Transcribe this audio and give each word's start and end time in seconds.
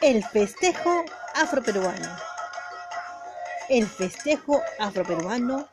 El 0.00 0.22
festejo 0.22 1.04
afroperuano. 1.34 2.08
El 3.68 3.84
festejo 3.84 4.62
afroperuano 4.78 5.68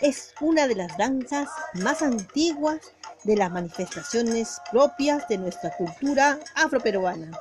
es 0.00 0.32
una 0.40 0.66
de 0.66 0.74
las 0.74 0.96
danzas 0.96 1.50
más 1.74 2.00
antiguas 2.00 2.78
de 3.24 3.36
las 3.36 3.50
manifestaciones 3.50 4.58
propias 4.70 5.28
de 5.28 5.36
nuestra 5.36 5.76
cultura 5.76 6.38
afroperuana 6.54 7.38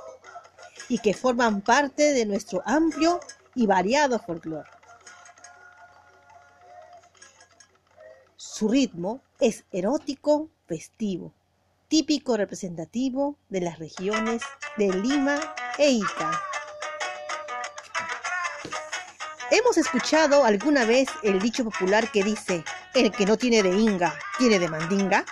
y 0.89 0.99
que 0.99 1.13
forman 1.13 1.61
parte 1.61 2.11
de 2.11 2.25
nuestro 2.25 2.61
amplio 2.65 3.21
y 3.55 3.65
variado 3.65 4.19
folclore. 4.19 4.69
Su 8.35 8.67
ritmo 8.67 9.21
es 9.39 9.63
erótico, 9.71 10.49
festivo, 10.65 11.31
típico 11.87 12.35
representativo 12.35 13.37
de 13.49 13.61
las 13.61 13.79
regiones 13.79 14.41
de 14.77 14.89
Lima 14.89 15.39
e 15.77 15.89
Ica. 15.89 16.41
Hemos 19.49 19.77
escuchado 19.77 20.43
alguna 20.43 20.83
vez 20.83 21.07
el 21.23 21.39
dicho 21.39 21.63
popular 21.63 22.11
que 22.11 22.23
dice, 22.23 22.63
el 22.93 23.11
que 23.11 23.25
no 23.25 23.37
tiene 23.37 23.63
de 23.63 23.73
inga, 23.75 24.13
tiene 24.37 24.59
de 24.59 24.67
mandinga. 24.67 25.25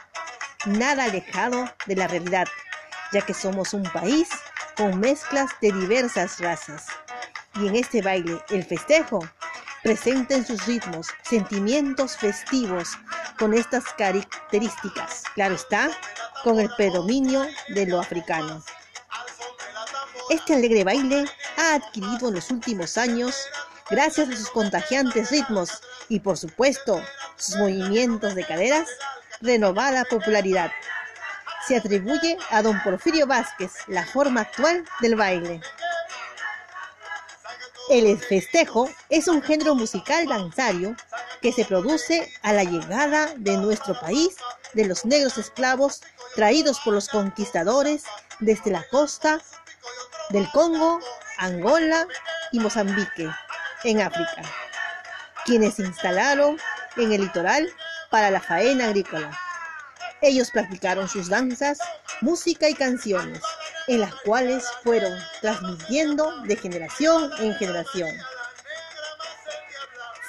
Nada 0.65 1.03
alejado 1.03 1.69
de 1.85 1.95
la 1.95 2.07
realidad, 2.07 2.47
ya 3.11 3.21
que 3.21 3.33
somos 3.33 3.73
un 3.73 3.83
país 3.83 4.29
con 4.77 4.99
mezclas 4.99 5.51
de 5.61 5.71
diversas 5.73 6.39
razas. 6.39 6.87
Y 7.55 7.67
en 7.67 7.75
este 7.75 8.01
baile, 8.01 8.39
el 8.49 8.63
festejo, 8.63 9.19
presenta 9.83 10.35
en 10.35 10.45
sus 10.45 10.65
ritmos 10.65 11.07
sentimientos 11.23 12.17
festivos 12.17 12.97
con 13.37 13.53
estas 13.53 13.83
características. 13.97 15.23
Claro 15.35 15.55
está, 15.55 15.91
con 16.45 16.59
el 16.59 16.69
predominio 16.77 17.47
de 17.69 17.87
lo 17.87 17.99
africano. 17.99 18.63
Este 20.29 20.53
alegre 20.53 20.83
baile 20.83 21.25
ha 21.57 21.73
adquirido 21.73 22.27
en 22.27 22.35
los 22.35 22.51
últimos 22.51 22.99
años, 22.99 23.35
gracias 23.89 24.29
a 24.29 24.35
sus 24.35 24.51
contagiantes 24.51 25.31
ritmos 25.31 25.81
y 26.07 26.19
por 26.19 26.37
supuesto 26.37 27.01
sus 27.35 27.55
movimientos 27.55 28.35
de 28.35 28.45
caderas, 28.45 28.87
renovada 29.41 30.03
popularidad. 30.05 30.71
Se 31.67 31.77
atribuye 31.77 32.37
a 32.51 32.61
don 32.61 32.79
Porfirio 32.83 33.25
Vázquez 33.25 33.71
la 33.87 34.05
forma 34.05 34.41
actual 34.41 34.85
del 34.99 35.15
baile. 35.15 35.61
El 37.89 38.19
festejo 38.19 38.87
es 39.09 39.27
un 39.27 39.41
género 39.41 39.73
musical 39.73 40.27
danzario 40.27 40.95
que 41.41 41.51
se 41.51 41.65
produce 41.65 42.31
a 42.43 42.53
la 42.53 42.63
llegada 42.63 43.33
de 43.35 43.57
nuestro 43.57 43.99
país 43.99 44.35
de 44.75 44.85
los 44.85 45.05
negros 45.05 45.37
esclavos 45.37 46.01
traídos 46.35 46.79
por 46.81 46.93
los 46.93 47.09
conquistadores 47.09 48.03
desde 48.39 48.71
la 48.71 48.85
costa 48.89 49.41
del 50.29 50.49
Congo, 50.51 50.99
Angola 51.37 52.07
y 52.51 52.59
Mozambique, 52.59 53.29
en 53.83 54.01
África, 54.01 54.41
quienes 55.45 55.75
se 55.75 55.83
instalaron 55.83 56.57
en 56.97 57.11
el 57.13 57.21
litoral 57.21 57.67
para 58.09 58.29
la 58.29 58.41
faena 58.41 58.85
agrícola. 58.85 59.31
Ellos 60.21 60.51
practicaron 60.51 61.07
sus 61.07 61.29
danzas, 61.29 61.79
música 62.21 62.69
y 62.69 62.73
canciones, 62.73 63.41
en 63.87 64.01
las 64.01 64.13
cuales 64.21 64.65
fueron 64.83 65.13
transmitiendo 65.41 66.41
de 66.43 66.55
generación 66.55 67.31
en 67.39 67.53
generación, 67.55 68.09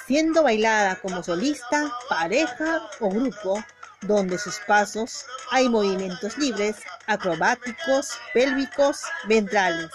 siendo 0.05 0.43
bailada 0.43 0.95
como 1.01 1.23
solista, 1.23 1.91
pareja 2.07 2.87
o 2.99 3.09
grupo, 3.09 3.63
donde 4.01 4.37
sus 4.37 4.59
pasos 4.59 5.25
hay 5.51 5.69
movimientos 5.69 6.37
libres, 6.37 6.77
acrobáticos, 7.07 8.19
pélvicos, 8.33 9.01
ventrales. 9.27 9.91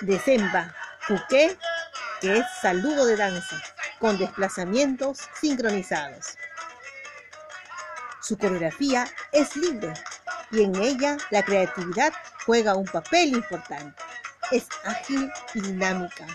Decemba, 0.00 0.74
puqué, 1.06 1.56
que 2.20 2.38
es 2.38 2.46
saludo 2.60 3.04
de 3.06 3.16
danza, 3.16 3.62
con 3.98 4.18
desplazamientos 4.18 5.18
sincronizados. 5.40 6.38
Su 8.20 8.38
coreografía 8.38 9.06
es 9.32 9.54
libre 9.56 9.92
y 10.50 10.62
en 10.62 10.74
ella 10.76 11.18
la 11.30 11.42
creatividad 11.42 12.12
juega 12.46 12.74
un 12.74 12.86
papel 12.86 13.28
importante. 13.28 14.02
Es 14.50 14.66
ágil 14.84 15.30
y 15.54 15.60
dinámica. 15.60 16.26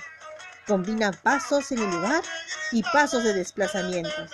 Combina 0.68 1.12
pasos 1.12 1.72
en 1.72 1.80
el 1.80 1.90
lugar 1.90 2.24
y 2.72 2.84
pasos 2.84 3.24
de 3.24 3.34
desplazamientos 3.34 4.30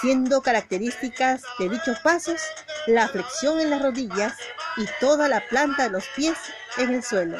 siendo 0.00 0.42
características 0.42 1.42
de 1.58 1.68
dichos 1.68 1.98
pasos 2.00 2.40
la 2.86 3.08
flexión 3.08 3.60
en 3.60 3.70
las 3.70 3.82
rodillas 3.82 4.34
y 4.76 4.86
toda 5.00 5.28
la 5.28 5.40
planta 5.48 5.84
de 5.84 5.90
los 5.90 6.06
pies 6.14 6.36
en 6.76 6.94
el 6.94 7.02
suelo. 7.02 7.38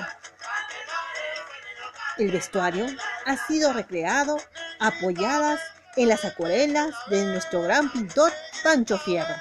El 2.19 2.33
vestuario 2.33 2.87
ha 3.27 3.37
sido 3.37 3.73
recreado 3.73 4.39
apoyadas 4.81 5.61
en 5.97 6.09
las 6.09 6.25
acuarelas 6.25 6.95
de 7.11 7.25
nuestro 7.25 7.63
gran 7.63 7.91
pintor 7.91 8.33
Pancho 8.63 8.99
Fierro, 8.99 9.35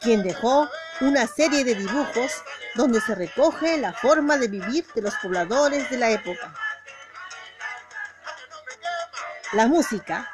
quien 0.00 0.22
dejó 0.22 0.68
una 1.00 1.26
serie 1.26 1.64
de 1.64 1.74
dibujos 1.74 2.42
donde 2.74 3.00
se 3.00 3.14
recoge 3.14 3.76
la 3.78 3.92
forma 3.92 4.36
de 4.36 4.48
vivir 4.48 4.86
de 4.94 5.02
los 5.02 5.14
pobladores 5.16 5.90
de 5.90 5.98
la 5.98 6.10
época. 6.10 6.54
La 9.52 9.66
música 9.66 10.30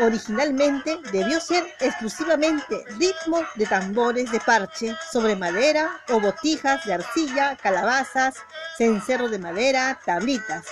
Originalmente 0.00 0.98
debió 1.12 1.40
ser 1.40 1.72
exclusivamente 1.78 2.84
ritmo 2.98 3.44
de 3.54 3.66
tambores 3.66 4.30
de 4.32 4.40
parche 4.40 4.96
sobre 5.12 5.36
madera 5.36 6.00
o 6.08 6.18
botijas 6.18 6.84
de 6.84 6.94
arcilla, 6.94 7.56
calabazas, 7.62 8.34
cencerro 8.76 9.28
de 9.28 9.38
madera, 9.38 10.00
tablitas, 10.04 10.64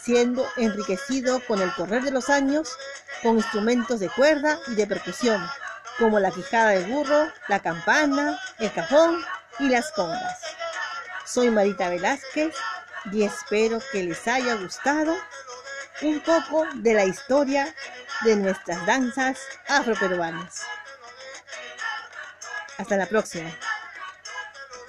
siendo 0.00 0.44
enriquecido 0.56 1.40
con 1.46 1.62
el 1.62 1.72
correr 1.74 2.02
de 2.02 2.10
los 2.10 2.28
años 2.28 2.76
con 3.22 3.36
instrumentos 3.36 4.00
de 4.00 4.10
cuerda 4.10 4.58
y 4.66 4.74
de 4.74 4.86
percusión, 4.86 5.40
como 5.98 6.18
la 6.18 6.32
quijada 6.32 6.70
de 6.70 6.84
burro, 6.84 7.30
la 7.48 7.60
campana, 7.60 8.38
el 8.58 8.72
cajón 8.72 9.24
y 9.60 9.68
las 9.68 9.92
congas. 9.92 10.40
Soy 11.24 11.48
Marita 11.50 11.88
Velázquez 11.88 12.54
y 13.12 13.22
espero 13.22 13.78
que 13.92 14.02
les 14.02 14.26
haya 14.26 14.56
gustado 14.56 15.14
un 16.02 16.20
poco 16.20 16.66
de 16.74 16.92
la 16.92 17.04
historia 17.04 17.72
de 18.22 18.36
nuestras 18.36 18.84
danzas 18.86 19.38
afroperuanas. 19.68 20.62
Hasta 22.78 22.96
la 22.96 23.06
próxima. 23.06 23.50